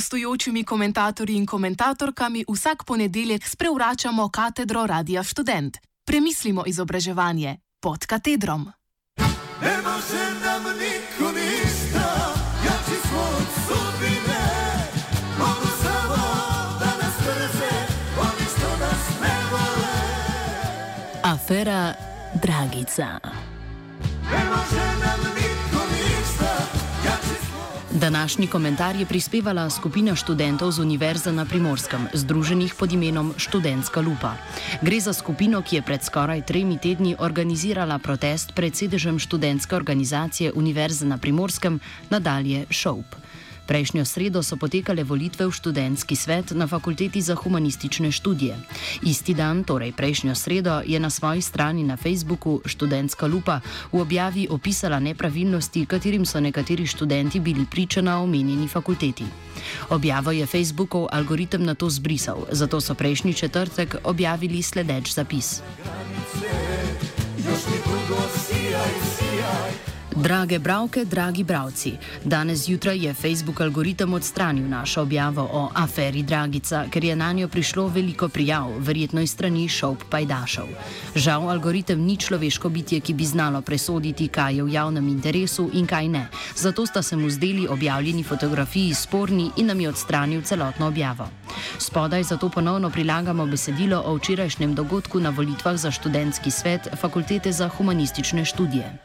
[0.00, 5.76] gostujočimi komentatorji in komentatorkami vsak ponedeljek sprevračamo katedro Radia Student.
[6.06, 8.72] Premislimo izobraževanje pod katedrom.
[9.62, 12.06] Ne može nam niko ništa,
[12.64, 14.42] ja či smo od sudbine.
[15.38, 16.16] Mogu samo
[16.80, 17.72] da nas brze,
[18.20, 19.94] oni što nas ne vole.
[21.22, 21.94] Afera
[22.42, 23.18] Dragica.
[24.32, 24.89] Ne može
[28.00, 34.34] Današnji komentar je prispevala skupina študentov z Univerze na Primorskem, združenih pod imenom Študentska lupa.
[34.82, 40.52] Gre za skupino, ki je pred skoraj tremi tedni organizirala protest pred sedežem študentske organizacije
[40.52, 43.04] Univerze na Primorskem, nadalje ŠOUP.
[43.70, 48.58] Prejšnjo sredo so potekale volitve v študentski svet na Fakulteti za humanistične študije.
[49.06, 53.62] Isti dan, torej prejšnjo sredo, je na svoji strani na Facebooku Študentska lupa
[53.94, 59.30] v objavi opisala nepravilnosti, katerim so nekateri študenti bili priča na omenjeni fakulteti.
[59.94, 65.62] Objavo je Facebookov algoritem na to zbrisal, zato so prejšnji četrtek objavili sledeč zapis.
[65.78, 66.80] Granice,
[70.16, 71.92] Drage bralke, dragi bralci,
[72.24, 77.48] danes zjutraj je Facebook algoritem odstranil našo objavo o aferi Dragica, ker je na njo
[77.48, 80.66] prišlo veliko prijav, verjetno iz strani šop pajdašov.
[81.14, 85.86] Žal, algoritem ni človeško bitje, ki bi znalo presoditi, kaj je v javnem interesu in
[85.86, 86.26] kaj ne.
[86.56, 91.28] Zato sta se mu zdeli objavljeni fotografiji sporni in nam je odstranil celotno objavo.
[91.78, 97.68] Spodaj zato ponovno prilagamo besedilo o včerajšnjem dogodku na volitvah za študentski svet Fakultete za
[97.68, 98.98] humanistične študije.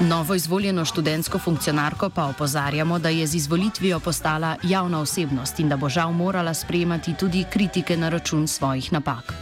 [0.00, 5.76] Novo izvoljeno študentsko funkcionarko pa opozarjamo, da je z izvolitvijo postala javna osebnost in da
[5.76, 9.32] bo žal morala sprejemati tudi kritike na račun svojih napak.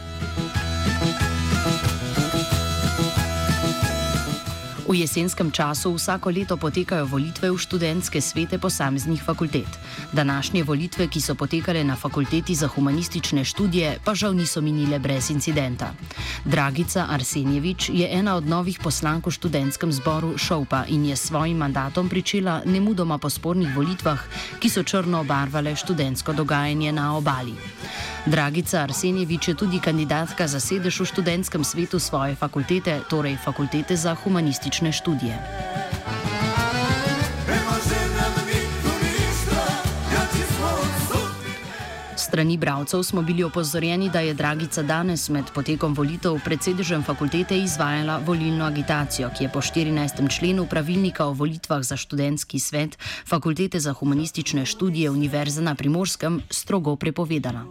[4.91, 9.79] V jesenskem času vsako leto potekajo volitve v študentske svete posameznih fakultet.
[10.11, 15.31] Današnje volitve, ki so potekale na fakulteti za humanistične študije, pa žal niso minile brez
[15.31, 15.95] incidenta.
[16.43, 21.57] Dragica Arsenjevič je ena od novih poslank v študentskem zboru Šovpa in je s svojim
[21.57, 24.19] mandatom pričela nemudoma po spornih volitvah,
[24.59, 27.55] ki so črno obarvale študentsko dogajanje na obali.
[28.25, 34.13] Dragica Arsenjevič je tudi kandidatka za sedež v študentskem svetu svoje fakultete, torej fakultete za
[34.13, 35.35] humanistične študije.
[42.41, 47.57] Strani bravcev smo bili opozorjeni, da je Dragica danes med potekom volitev pred sedežem fakultete
[47.57, 50.39] izvajala volilno agitacijo, ki je po 14.
[50.39, 52.97] členu pravilnika o volitvah za študentski svet
[53.27, 57.65] Fakultete za humanistične študije Univerze na Primorskem strogo prepovedana.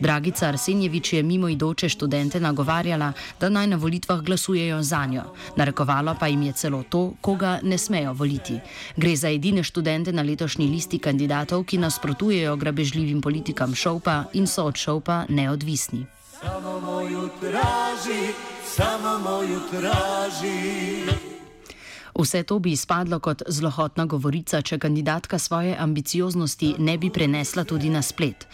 [0.00, 5.22] Dragica Arsenjevič je mimo idoče študente nagovarjala, da naj na volitvah glasujejo za njo.
[5.56, 8.60] Narekovalo pa jim je celo to, koga ne smejo voliti.
[8.96, 13.74] Gre za edine študente na letošnji listi kandidatov, ki nasprotujejo grabežljivim politikam
[14.04, 16.06] šovpa in so od šovpa neodvisni.
[16.40, 18.34] Samo mojo traži,
[18.64, 21.24] samo mojo traži.
[22.18, 27.90] Vse to bi izpadlo kot zlohotna govorica, če kandidatka svoje ambicioznosti ne bi prenesla tudi
[27.90, 28.46] na splet.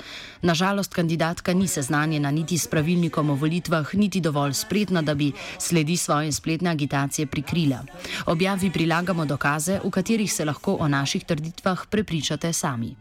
[0.43, 5.97] Nažalost, kandidatka ni seznanjena niti s pravilnikom o volitvah, niti dovolj spretna, da bi sledi
[5.97, 7.85] svoje spletne agitacije prikrila.
[8.27, 12.97] Objavi prilagamo dokaze, v katerih se lahko o naših trditvah prepričate sami.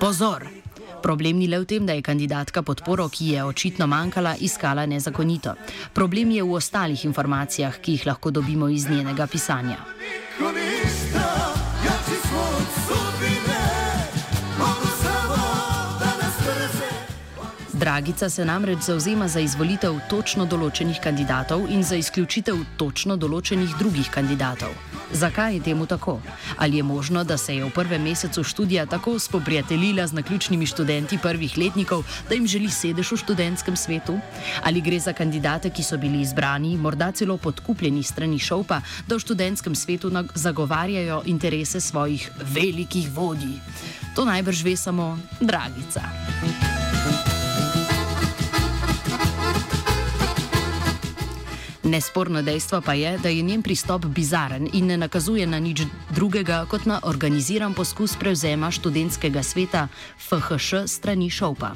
[0.00, 0.48] Pozor!
[1.02, 5.54] Problem ni le v tem, da je kandidatka podporo, ki je očitno manjkala, iskala nezakonito.
[5.92, 9.76] Problem je v ostalih informacijah, ki jih lahko dobimo iz njenega pisanja.
[17.72, 24.08] Dragica se namreč zauzema za izvolitev točno določenih kandidatov in za izključitev točno določenih drugih
[24.14, 24.72] kandidatov.
[25.14, 26.20] Zakaj je temu tako?
[26.58, 31.18] Ali je možno, da se je v prvem mesecu študija tako spoprijateljila z naključnimi študenti
[31.22, 34.18] prvih letnikov, da jim želi sedež v študentskem svetu?
[34.62, 39.22] Ali gre za kandidate, ki so bili izbrani, morda celo podkupljeni strani šovpa, da v
[39.22, 43.60] študentskem svetu zagovarjajo interese svojih velikih vodij?
[44.14, 46.73] To najbrž ve samo Dragica.
[51.94, 56.66] Nesporno dejstvo pa je, da je njen pristop bizaren in ne nakazuje na nič drugega
[56.70, 59.86] kot na organiziran poskus prevzema študentskega sveta
[60.18, 61.70] FHŠ strani Šopa.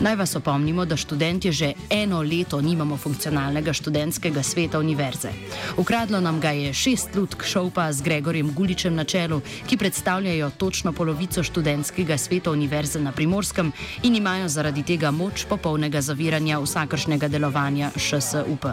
[0.00, 5.28] Naj vas opomnimo, da študenti že eno leto nimamo funkcionalnega študentskega sveta univerze.
[5.76, 10.92] Ukradlo nam ga je šest lutk Šopa z Gregorjem Guličem na čelu, ki predstavljajo točno
[10.92, 13.72] polovico študentskega sveta univerze na Primorskem
[14.02, 18.66] in imajo zaradi tega moč popolnega zaviranja vsakršnega delovanja ŠSUP.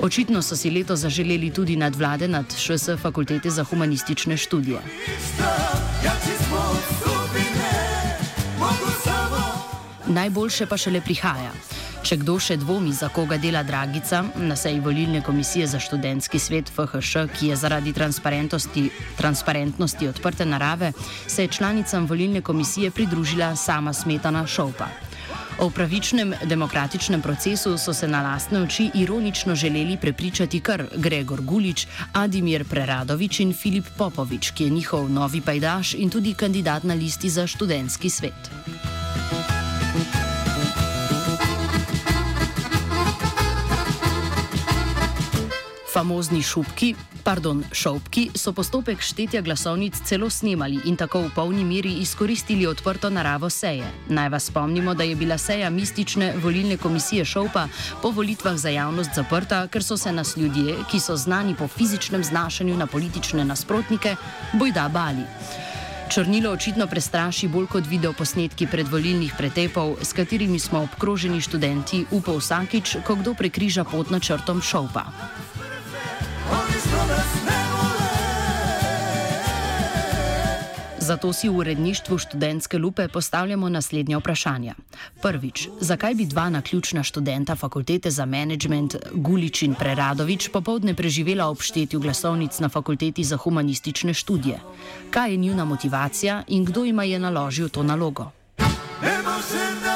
[0.00, 4.78] Očitno so si leto zaželeli tudi nadvlade nad ŠS fakultete za humanistične študije.
[10.06, 11.52] Najboljše pa šele prihaja.
[12.02, 16.70] Če kdo še dvomi, za koga dela Dragica, na seji volilne komisije za študentski svet
[16.70, 18.86] FHŠ, ki je zaradi transparentnosti,
[19.18, 20.92] transparentnosti odprte narave,
[21.26, 25.07] se je članicam volilne komisije pridružila sama smetana Šopa.
[25.58, 31.86] O pravičnem demokratičnem procesu so se na lastne oči ironično želeli prepričati kar Gregor Gulič,
[32.12, 37.30] Adimir Preradovič in Filip Popovič, ki je njihov novi pajdaš in tudi kandidat na listi
[37.30, 38.50] za študentski svet.
[45.98, 46.92] Famozni šupki,
[47.24, 53.10] pardon, šopki so postopek štetja glasovnic celo snemali in tako v polni meri izkoristili odprto
[53.10, 53.88] naravo seje.
[54.06, 57.66] Naj vas spomnimo, da je bila seja mistične volilne komisije Šopa
[58.02, 62.24] po volitvah za javnost zaprta, ker so se nas ljudje, ki so znani po fizičnem
[62.24, 64.14] znašanju na politične nasprotnike,
[64.52, 65.26] bojda bali.
[66.14, 72.38] Črnilo očitno prestraši bolj kot video posnetki predvolilnih pretepov, s katerimi smo obkroženi študenti, upal
[72.38, 74.62] vsakič, ko kdo prekriža pot na črtom
[81.08, 84.74] Zato si v uredništvu študentske lupe postavljamo naslednje vprašanje.
[85.22, 91.64] Prvič, zakaj bi dva naključna študenta fakultete za management, Gulič in Preradovič, popovdne preživela ob
[91.64, 94.60] štetju glasovnic na fakulteti za humanistične študije?
[95.10, 98.30] Kaj je njuna motivacija in kdo jima je naložil to nalogo?
[99.02, 99.87] Ne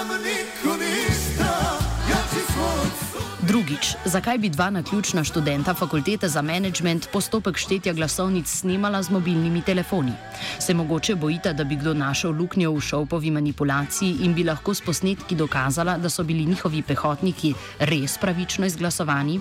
[3.42, 9.62] Drugič, zakaj bi dva naključna študenta fakultete za management postopek štetja glasovnic snimala z mobilnimi
[9.62, 10.12] telefoni?
[10.58, 14.80] Se mogoče bojite, da bi kdo našel luknjo v šovpovi manipulaciji in bi lahko s
[14.80, 19.40] posnetki dokazala, da so bili njihovi pehotniki res pravično izglasovani?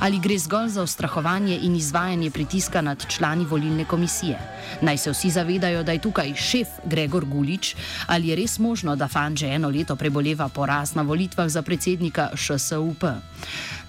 [0.00, 4.38] Ali gre zgolj za ustrahovanje in izvajanje pritiska nad člani volilne komisije?
[4.80, 7.76] Naj se vsi zavedajo, da je tukaj šef Gregor Gulič,
[8.06, 12.30] ali je res možno, da fan že eno leto preboleva poraz na volitvah za predsednika
[12.34, 13.04] ŠSUP?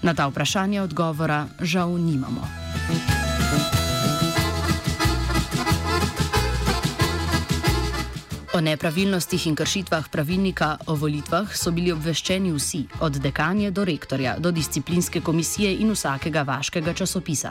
[0.02, 2.44] Na ta vprašanje odgovora žal nimamo.
[8.54, 14.36] O nepravilnostih in kršitvah pravilnika o volitvah so bili obveščeni vsi, od dekanja do rektorja,
[14.38, 17.50] do disciplinske komisije in vsakega vaškega časopisa.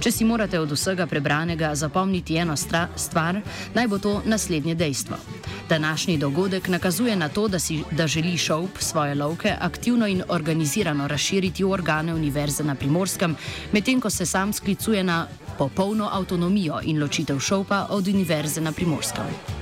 [0.00, 3.42] Če si morate od vsega prebranega zapomniti eno stvar,
[3.74, 5.20] naj bo to naslednje dejstvo.
[5.68, 11.08] Današnji dogodek nakazuje na to, da, si, da želi šov svoje lovke aktivno in organizirano
[11.08, 13.36] razširiti v organe univerze na primorskem,
[13.72, 15.26] medtem ko se sam sklicuje na
[15.58, 19.57] popolno avtonomijo in ločitev šova od univerze na primorskem.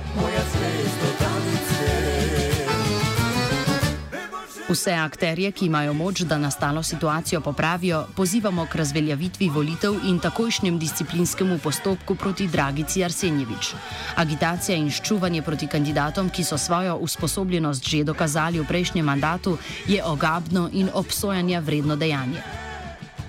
[4.67, 10.79] Vse akterje, ki imajo moč, da nastalo situacijo popravijo, pozivamo k razveljavitvi volitev in takojšnjem
[10.79, 13.71] disciplinskemu postopku proti Dragici Arsenjevič.
[14.15, 20.03] Agitacija in ščuvanje proti kandidatom, ki so svojo usposobljenost že dokazali v prejšnjem mandatu, je
[20.03, 22.43] ogabno in obsojanja vredno dejanje.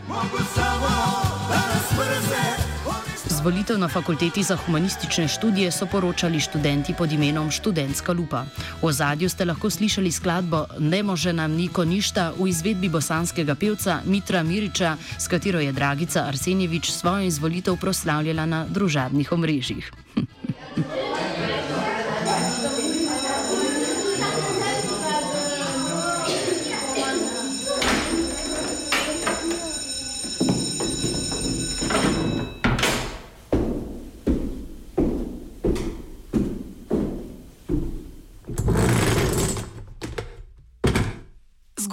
[0.09, 1.27] Mogu samo,
[3.49, 8.45] volitev na fakulteti za humanistične študije so poročali študenti pod imenom Študentska lupa.
[8.83, 14.00] V ozadju ste lahko slišali skladbo Ne može nam niko ništa v izvedbi bosanskega pevca
[14.05, 19.93] Mitra Miriča, s katero je Dragica Arsenjevič svojo izvolitev proslavljala na družabnih omrežjih.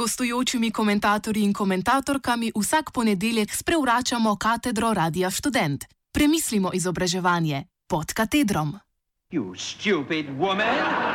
[0.06, 5.86] Gostujočimi komentatorji in komentatorkami vsak ponedeljek sprevračamo katedro Radia Student.
[6.14, 8.80] Premislimo izobraževanje pod katedrom.
[9.34, 11.15] You stupid woman!